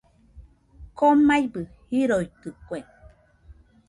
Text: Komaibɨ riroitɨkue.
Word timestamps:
Komaibɨ 0.97 1.61
riroitɨkue. 1.91 2.79